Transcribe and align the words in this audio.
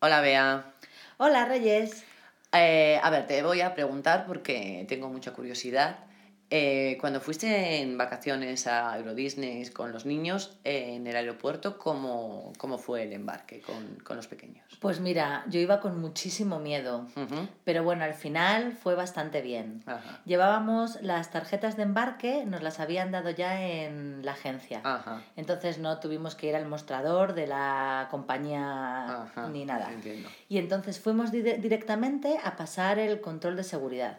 Hola, 0.00 0.20
Bea. 0.20 0.74
Hola, 1.16 1.44
Reyes. 1.44 2.04
Eh, 2.52 3.00
a 3.02 3.10
ver, 3.10 3.26
te 3.26 3.42
voy 3.42 3.62
a 3.62 3.74
preguntar 3.74 4.26
porque 4.26 4.86
tengo 4.88 5.08
mucha 5.08 5.32
curiosidad. 5.32 6.07
Eh, 6.50 6.96
cuando 7.00 7.20
fuiste 7.20 7.80
en 7.82 7.98
vacaciones 7.98 8.66
a 8.66 8.96
Euro 8.96 9.14
Disney 9.14 9.66
con 9.70 9.92
los 9.92 10.06
niños 10.06 10.56
eh, 10.64 10.94
en 10.94 11.06
el 11.06 11.14
aeropuerto, 11.14 11.76
¿cómo, 11.76 12.52
cómo 12.56 12.78
fue 12.78 13.02
el 13.02 13.12
embarque 13.12 13.60
con, 13.60 13.98
con 14.02 14.16
los 14.16 14.28
pequeños? 14.28 14.64
Pues 14.80 15.00
mira, 15.00 15.44
yo 15.48 15.60
iba 15.60 15.80
con 15.80 16.00
muchísimo 16.00 16.58
miedo, 16.58 17.06
Ujú. 17.16 17.48
pero 17.64 17.82
bueno, 17.84 18.04
al 18.04 18.14
final 18.14 18.72
fue 18.72 18.94
bastante 18.94 19.42
bien. 19.42 19.82
Ajá. 19.86 20.20
Llevábamos 20.24 21.02
las 21.02 21.30
tarjetas 21.30 21.76
de 21.76 21.82
embarque, 21.82 22.44
nos 22.46 22.62
las 22.62 22.80
habían 22.80 23.10
dado 23.10 23.28
ya 23.30 23.60
en 23.62 24.24
la 24.24 24.32
agencia. 24.32 24.80
Ajá. 24.84 25.22
Entonces 25.36 25.78
no 25.78 25.98
tuvimos 25.98 26.34
que 26.34 26.46
ir 26.48 26.56
al 26.56 26.66
mostrador 26.66 27.34
de 27.34 27.46
la 27.46 28.08
compañía 28.10 29.22
Ajá. 29.24 29.48
ni 29.48 29.64
nada. 29.64 29.92
Entiendo. 29.92 30.28
Y 30.48 30.58
entonces 30.58 30.98
fuimos 31.00 31.30
di- 31.32 31.42
directamente 31.42 32.38
a 32.42 32.56
pasar 32.56 32.98
el 32.98 33.20
control 33.20 33.56
de 33.56 33.64
seguridad. 33.64 34.18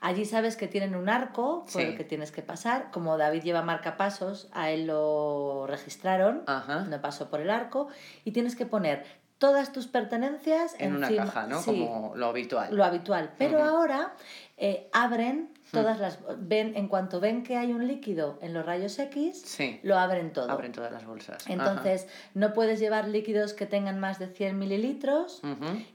Allí 0.00 0.24
sabes 0.24 0.56
que 0.56 0.68
tienen 0.68 0.94
un 0.94 1.08
por 1.32 1.64
Sí. 1.68 1.80
el 1.82 1.96
que 1.96 2.04
tienes 2.04 2.30
que 2.32 2.42
pasar. 2.42 2.90
Como 2.90 3.16
David 3.16 3.42
lleva 3.42 3.62
marcapasos, 3.62 4.48
a 4.52 4.70
él 4.70 4.86
lo 4.86 5.66
registraron, 5.66 6.42
Ajá. 6.46 6.84
no 6.84 7.00
pasó 7.00 7.28
por 7.30 7.40
el 7.40 7.50
arco, 7.50 7.88
y 8.24 8.32
tienes 8.32 8.56
que 8.56 8.66
poner 8.66 9.04
todas 9.38 9.72
tus 9.72 9.86
pertenencias 9.86 10.74
En 10.78 10.94
una 10.96 11.08
encima- 11.08 11.24
caja, 11.26 11.46
¿no? 11.46 11.60
Sí, 11.60 11.70
Como 11.86 12.16
lo 12.16 12.26
habitual. 12.26 12.74
lo 12.74 12.84
habitual. 12.84 13.32
Pero 13.38 13.62
ahora 13.62 14.14
eh, 14.56 14.88
abren 14.92 15.50
todas 15.72 15.98
las... 15.98 16.20
ven 16.38 16.74
En 16.76 16.88
cuanto 16.88 17.20
ven 17.20 17.42
que 17.42 17.56
hay 17.58 17.72
un 17.72 17.86
líquido 17.86 18.38
en 18.40 18.54
los 18.54 18.64
rayos 18.64 18.98
X, 18.98 19.42
Sí. 19.44 19.78
lo 19.82 19.98
abren 19.98 20.32
todo. 20.32 20.50
Abren 20.50 20.72
todas 20.72 20.90
las 20.90 21.04
bolsas. 21.04 21.42
Ajá. 21.44 21.52
Entonces, 21.52 22.06
no 22.32 22.54
puedes 22.54 22.80
llevar 22.80 23.08
líquidos 23.08 23.52
que 23.52 23.66
tengan 23.66 23.98
más 24.00 24.18
de 24.18 24.28
100 24.28 24.58
mililitros 24.58 25.42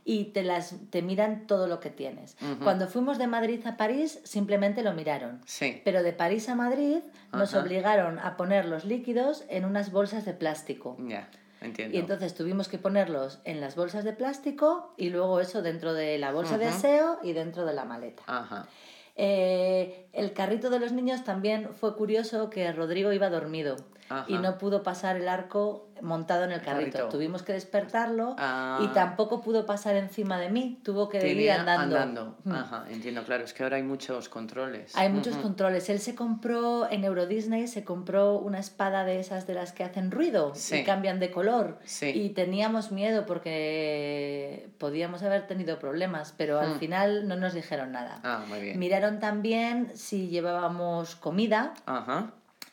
y 0.06 0.26
te, 0.26 0.44
las, 0.44 0.76
te 0.92 1.02
miran 1.02 1.48
todo 1.48 1.68
lo 1.68 1.80
que 1.80 1.90
tienes. 1.90 2.38
Cuando 2.64 2.88
fuimos 2.88 3.18
de 3.18 3.26
Madrid 3.28 3.66
a 3.66 3.76
París, 3.78 4.20
simplemente 4.24 4.84
lo 4.84 4.94
miraron. 4.94 5.42
Sí. 5.46 5.82
Pero 5.84 6.04
de 6.04 6.14
París 6.14 6.48
a 6.50 6.54
Madrid 6.56 7.00
nos 7.34 7.56
obligaron 7.56 8.20
a 8.20 8.38
poner 8.38 8.66
los 8.66 8.86
líquidos 8.86 9.46
en 9.50 9.66
unas 9.66 9.92
bolsas 9.92 10.26
de 10.26 10.34
plástico. 10.34 10.96
Ya. 11.00 11.28
Entiendo. 11.62 11.96
Y 11.96 12.00
entonces 12.00 12.34
tuvimos 12.34 12.68
que 12.68 12.80
ponerlos 12.80 13.40
en 13.46 13.62
las 13.62 13.76
bolsas 13.76 14.04
de 14.04 14.14
plástico 14.14 14.94
y 14.98 15.10
luego 15.12 15.40
eso 15.40 15.62
dentro 15.62 15.94
de 15.94 16.18
la 16.18 16.32
bolsa 16.32 16.58
de 16.58 16.66
aseo 16.66 17.20
y 17.24 17.34
dentro 17.34 17.66
de 17.66 17.74
la 17.74 17.86
maleta. 17.86 18.24
Ajá. 18.26 18.68
Eh, 19.16 20.08
el 20.14 20.34
carrito 20.34 20.70
de 20.70 20.80
los 20.80 20.92
niños 20.92 21.24
también 21.24 21.70
fue 21.76 21.96
curioso 21.96 22.50
que 22.50 22.72
Rodrigo 22.72 23.14
iba 23.14 23.30
dormido 23.30 23.76
Ajá. 24.10 24.26
y 24.28 24.38
no 24.38 24.58
pudo 24.58 24.82
pasar 24.84 25.18
el 25.18 25.28
arco 25.28 25.88
montado 26.02 26.44
en 26.44 26.52
el 26.52 26.62
carrito. 26.62 26.92
carrito. 26.98 27.10
Tuvimos 27.10 27.44
que 27.44 27.54
despertarlo 27.54 28.36
Ah. 28.38 28.80
y 28.84 28.88
tampoco 28.88 29.42
pudo 29.42 29.66
pasar 29.66 29.96
encima 29.96 30.40
de 30.40 30.50
mí, 30.50 30.80
tuvo 30.84 31.10
que 31.10 31.18
ir 31.18 31.24
Tenía 31.24 31.62
andando. 31.62 32.38
Mm. 32.44 32.52
Ajá, 32.54 32.86
entiendo, 32.90 33.24
claro. 33.24 33.44
Es 33.44 33.54
que 33.54 33.64
ahora 33.64 33.78
hay 33.78 33.84
muchos 33.84 34.30
controles. 34.30 34.96
Hay 34.96 35.10
muchos 35.10 35.34
Ujú. 35.36 35.44
controles. 35.44 35.90
Él 35.90 36.00
se 36.00 36.16
compró 36.16 36.90
en 36.90 37.04
Euro 37.04 37.26
Disney, 37.28 37.68
se 37.68 37.84
compró 37.84 38.38
una 38.40 38.60
espada 38.60 39.04
de 39.04 39.20
esas 39.20 39.48
de 39.48 39.54
las 39.54 39.72
que 39.74 39.84
hacen 39.84 40.12
ruido 40.12 40.54
Sí. 40.56 40.78
y 40.80 40.84
cambian 40.84 41.20
de 41.20 41.32
color. 41.32 41.80
Sí. 41.86 42.08
Y 42.14 42.30
teníamos 42.30 42.92
miedo 42.92 43.26
porque 43.26 44.70
podíamos 44.78 45.24
haber 45.24 45.48
tenido 45.48 45.80
problemas, 45.80 46.34
pero 46.38 46.60
al 46.60 46.76
Hmm. 46.76 46.80
final 46.80 47.28
no 47.28 47.36
nos 47.36 47.54
dijeron 47.54 47.92
nada. 47.92 48.20
Ah, 48.24 48.44
muy 48.48 48.60
bien. 48.62 48.80
Miraron 48.80 49.20
también 49.20 49.92
si 49.96 50.28
llevábamos 50.30 51.16
comida 51.16 51.74
Ajá. 51.86 52.32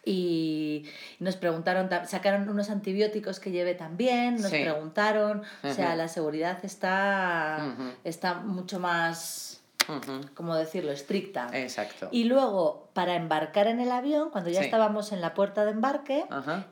Y 0.09 0.85
nos 1.21 1.37
preguntaron, 1.37 1.89
ta- 1.89 2.07
sacaron 2.07 2.49
unos 2.49 2.71
antibióticos 2.71 3.41
que 3.41 3.51
llevé 3.51 3.75
también, 3.75 4.41
nos 4.41 4.51
Sí. 4.51 4.63
preguntaron, 4.63 5.43
o 5.63 5.73
sea, 5.75 5.95
la 5.97 6.09
seguridad 6.09 6.59
está, 6.65 7.75
está 8.05 8.35
mucho 8.35 8.81
más, 8.81 9.61
Ujú. 9.89 10.21
¿cómo 10.35 10.55
decirlo?, 10.57 10.93
estricta. 10.93 11.49
Exacto. 11.53 12.09
Y 12.11 12.25
luego, 12.25 12.89
para 12.95 13.15
embarcar 13.17 13.67
en 13.67 13.81
el 13.81 13.91
avión, 13.93 14.31
cuando 14.31 14.51
ya 14.51 14.61
Sí. 14.61 14.65
estábamos 14.67 15.13
en 15.13 15.21
la 15.21 15.35
puerta 15.35 15.65
de 15.65 15.73
embarque, 15.73 16.25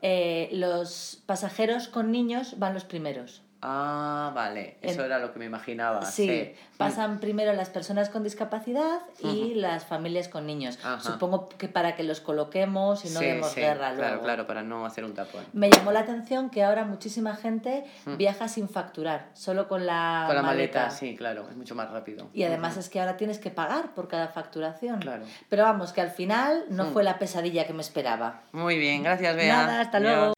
eh, 0.03 0.49
los 0.53 1.23
pasajeros 1.27 1.89
con 1.89 2.11
niños 2.11 2.59
van 2.59 2.73
los 2.75 2.85
primeros. 2.85 3.43
Ah, 3.63 4.33
vale. 4.35 4.77
Eso 4.83 5.01
En- 5.01 5.07
era 5.07 5.19
lo 5.19 5.33
que 5.33 5.39
me 5.39 5.47
imaginaba. 5.47 6.05
Sí, 6.05 6.29
Sí. 6.29 6.55
pasan 6.77 7.19
primero 7.21 7.53
las 7.55 7.71
personas 7.71 8.11
con 8.11 8.23
discapacidad 8.23 9.01
y 9.21 9.55
las 9.55 9.85
familias 9.87 10.29
con 10.29 10.47
niños. 10.47 10.79
Ajá. 10.85 11.01
Supongo 11.01 11.49
que 11.49 11.69
para 11.69 11.97
que 11.97 12.03
los 12.03 12.21
coloquemos 12.21 13.05
y 13.05 13.09
no 13.11 13.21
Sí, 13.21 13.27
demos 13.27 13.55
guerra 13.55 13.89
luego. 13.93 14.01
Claro, 14.03 14.23
claro, 14.23 14.47
para 14.47 14.63
no 14.63 14.85
hacer 14.87 15.05
un 15.05 15.15
tapón. 15.15 15.45
Me 15.53 15.71
llamó 15.71 15.91
la 15.93 16.01
atención 16.01 16.51
que 16.51 16.63
ahora 16.63 16.85
muchísima 16.85 17.35
gente 17.35 17.85
viaja 18.19 18.47
sin 18.49 18.69
facturar, 18.69 19.31
solo 19.35 19.69
con 19.69 19.87
la, 19.87 20.25
Con 20.27 20.37
la 20.37 20.43
maleta, 20.43 20.91
sí, 20.91 21.17
claro, 21.17 21.47
es 21.51 21.57
mucho 21.57 21.75
más 21.75 21.91
rápido. 21.91 22.29
Y 22.35 22.43
además 22.45 22.77
es 22.77 22.89
que 22.89 23.01
ahora 23.01 23.17
tienes 23.17 23.39
que 23.39 23.51
pagar 23.51 23.95
por 23.95 24.07
cada 24.09 24.29
facturación. 24.29 25.01
Claro. 25.01 25.25
Pero 25.49 25.63
vamos, 25.65 25.93
que 25.93 26.03
al 26.03 26.11
final 26.11 26.65
no 26.69 26.85
Mm. 26.85 26.93
fue 26.93 27.03
la 27.05 27.19
pesadilla 27.19 27.67
que 27.67 27.73
me 27.73 27.81
esperaba. 27.83 28.43
Muy 28.53 28.79
bien, 28.79 29.03
gracias, 29.03 29.35
Bea. 29.35 29.57
Nada, 29.57 29.81
hasta 29.81 29.97
Adiós. 29.99 30.13
luego. 30.17 30.36